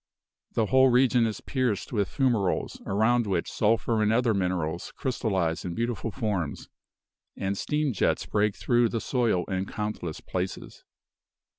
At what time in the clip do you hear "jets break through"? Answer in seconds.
7.93-8.89